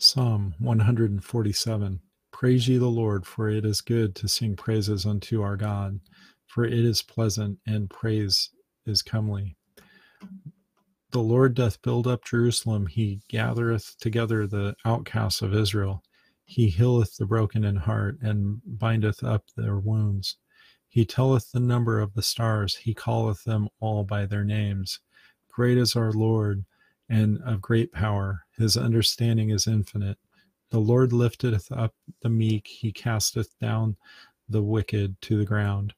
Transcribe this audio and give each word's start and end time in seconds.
Psalm 0.00 0.54
147 0.60 2.00
Praise 2.30 2.68
ye 2.68 2.78
the 2.78 2.86
Lord, 2.86 3.26
for 3.26 3.48
it 3.48 3.64
is 3.64 3.80
good 3.80 4.14
to 4.14 4.28
sing 4.28 4.54
praises 4.54 5.04
unto 5.04 5.42
our 5.42 5.56
God, 5.56 5.98
for 6.46 6.64
it 6.64 6.72
is 6.72 7.02
pleasant, 7.02 7.58
and 7.66 7.90
praise 7.90 8.50
is 8.86 9.02
comely. 9.02 9.56
The 11.10 11.18
Lord 11.18 11.54
doth 11.54 11.82
build 11.82 12.06
up 12.06 12.24
Jerusalem, 12.24 12.86
he 12.86 13.22
gathereth 13.28 13.96
together 14.00 14.46
the 14.46 14.76
outcasts 14.84 15.42
of 15.42 15.52
Israel. 15.52 16.04
He 16.44 16.68
healeth 16.68 17.16
the 17.16 17.26
broken 17.26 17.64
in 17.64 17.74
heart, 17.74 18.18
and 18.22 18.60
bindeth 18.64 19.24
up 19.24 19.46
their 19.56 19.80
wounds. 19.80 20.36
He 20.88 21.04
telleth 21.04 21.50
the 21.50 21.58
number 21.58 21.98
of 21.98 22.14
the 22.14 22.22
stars, 22.22 22.76
he 22.76 22.94
calleth 22.94 23.42
them 23.42 23.68
all 23.80 24.04
by 24.04 24.26
their 24.26 24.44
names. 24.44 25.00
Great 25.50 25.76
is 25.76 25.96
our 25.96 26.12
Lord 26.12 26.64
and 27.08 27.40
of 27.42 27.60
great 27.60 27.92
power. 27.92 28.44
His 28.56 28.76
understanding 28.76 29.50
is 29.50 29.66
infinite. 29.66 30.18
The 30.70 30.78
Lord 30.78 31.12
lifteth 31.12 31.72
up 31.72 31.94
the 32.20 32.28
meek, 32.28 32.66
he 32.66 32.92
casteth 32.92 33.58
down 33.58 33.96
the 34.48 34.62
wicked 34.62 35.20
to 35.22 35.38
the 35.38 35.44
ground. 35.44 35.94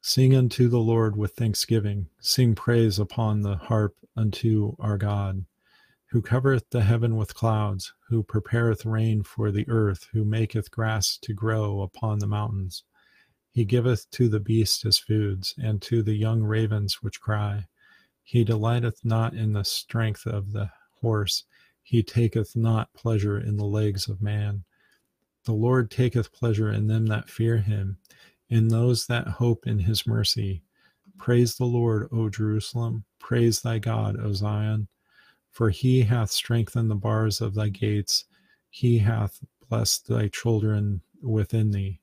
Sing 0.00 0.34
unto 0.36 0.68
the 0.68 0.80
Lord 0.80 1.16
with 1.16 1.32
thanksgiving, 1.32 2.08
sing 2.20 2.54
praise 2.54 2.98
upon 2.98 3.40
the 3.40 3.56
harp 3.56 3.96
unto 4.16 4.76
our 4.78 4.98
God, 4.98 5.44
who 6.06 6.20
covereth 6.22 6.68
the 6.70 6.82
heaven 6.82 7.16
with 7.16 7.34
clouds, 7.34 7.92
who 8.08 8.22
prepareth 8.22 8.84
rain 8.84 9.22
for 9.22 9.50
the 9.50 9.68
earth, 9.68 10.08
who 10.12 10.24
maketh 10.24 10.70
grass 10.70 11.18
to 11.22 11.32
grow 11.32 11.82
upon 11.82 12.18
the 12.18 12.26
mountains. 12.26 12.84
He 13.50 13.64
giveth 13.64 14.10
to 14.10 14.28
the 14.28 14.40
beast 14.40 14.82
his 14.82 14.98
foods, 14.98 15.54
and 15.56 15.80
to 15.82 16.02
the 16.02 16.14
young 16.14 16.42
ravens 16.42 17.02
which 17.02 17.20
cry. 17.20 17.66
He 18.24 18.42
delighteth 18.42 19.04
not 19.04 19.34
in 19.34 19.52
the 19.52 19.64
strength 19.64 20.26
of 20.26 20.52
the 20.52 20.70
horse, 21.00 21.44
he 21.82 22.02
taketh 22.02 22.56
not 22.56 22.92
pleasure 22.94 23.38
in 23.38 23.58
the 23.58 23.66
legs 23.66 24.08
of 24.08 24.22
man. 24.22 24.64
The 25.44 25.52
Lord 25.52 25.90
taketh 25.90 26.32
pleasure 26.32 26.72
in 26.72 26.86
them 26.86 27.04
that 27.06 27.28
fear 27.28 27.58
him, 27.58 27.98
in 28.48 28.68
those 28.68 29.06
that 29.06 29.28
hope 29.28 29.66
in 29.66 29.78
his 29.80 30.06
mercy. 30.06 30.62
Praise 31.18 31.56
the 31.56 31.66
Lord, 31.66 32.08
O 32.10 32.30
Jerusalem. 32.30 33.04
Praise 33.18 33.60
thy 33.60 33.78
God, 33.78 34.18
O 34.18 34.32
Zion. 34.32 34.88
For 35.50 35.68
he 35.70 36.02
hath 36.02 36.30
strengthened 36.30 36.90
the 36.90 36.96
bars 36.96 37.40
of 37.42 37.54
thy 37.54 37.68
gates, 37.68 38.24
he 38.70 38.98
hath 38.98 39.38
blessed 39.68 40.08
thy 40.08 40.28
children 40.28 41.02
within 41.22 41.70
thee. 41.70 42.00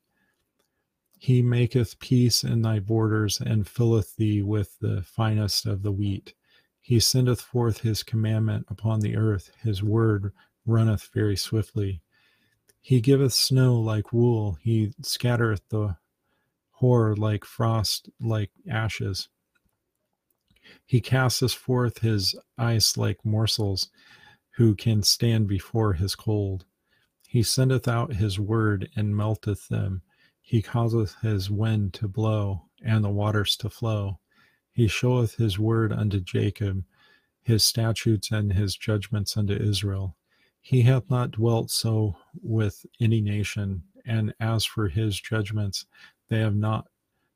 He 1.22 1.44
maketh 1.44 2.00
peace 2.00 2.44
in 2.44 2.64
thy 2.64 2.80
borders, 2.80 3.40
and 3.40 3.68
filleth 3.68 4.16
thee 4.16 4.42
with 4.42 4.80
the 4.80 5.04
finest 5.04 5.68
of 5.68 5.84
the 5.84 5.92
wheat. 5.92 6.34
He 6.80 7.00
sendeth 7.00 7.40
forth 7.40 7.82
his 7.82 8.02
commandment 8.02 8.66
upon 8.70 9.02
the 9.02 9.16
earth, 9.16 9.52
his 9.62 9.84
word 9.84 10.34
runneth 10.66 11.12
very 11.14 11.36
swiftly. 11.36 12.02
He 12.82 13.02
giveth 13.02 13.34
snow 13.34 13.80
like 13.80 14.12
wool, 14.12 14.58
he 14.64 14.94
scattereth 15.04 15.62
the 15.70 15.98
hoar 16.72 17.16
like 17.16 17.46
frost, 17.46 18.10
like 18.20 18.50
ashes. 18.68 19.30
He 20.88 21.02
casteth 21.02 21.54
forth 21.54 22.00
his 22.00 22.34
ice 22.58 22.98
like 22.98 23.24
morsels, 23.24 23.92
who 24.56 24.74
can 24.74 25.04
stand 25.04 25.48
before 25.48 25.94
his 25.94 26.16
cold? 26.16 26.66
He 27.28 27.44
sendeth 27.44 27.88
out 27.88 28.16
his 28.16 28.40
word 28.40 28.90
and 28.96 29.16
melteth 29.16 29.68
them. 29.68 30.02
He 30.42 30.62
causeth 30.62 31.16
his 31.22 31.50
wind 31.50 31.94
to 31.96 32.08
blow, 32.08 32.66
and 32.84 33.04
the 33.04 33.10
waters 33.10 33.56
to 33.58 33.70
flow. 33.70 34.20
He 34.74 34.88
showeth 34.88 35.36
his 35.36 35.60
word 35.60 35.92
unto 35.94 36.20
Jacob, 36.20 36.84
his 37.42 37.64
statutes 37.64 38.32
and 38.32 38.54
his 38.54 38.76
judgments 38.76 39.38
unto 39.38 39.54
Israel. 39.54 40.16
He 40.62 40.84
hath 40.84 41.10
not 41.10 41.32
dwelt 41.32 41.72
so 41.72 42.18
with 42.42 42.86
any 43.00 43.22
nation, 43.22 43.84
and 44.06 44.34
as 44.40 44.66
for 44.66 44.88
his 44.88 45.20
judgments, 45.20 45.86
they 46.30 46.40
have 46.40 46.56
not 46.56 46.88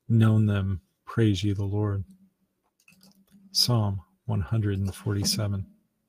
known 0.08 0.46
them. 0.46 0.80
Praise 1.04 1.42
ye 1.44 1.52
the 1.52 1.64
Lord. 1.64 2.04
Psalm 3.52 4.00
147. 4.26 5.66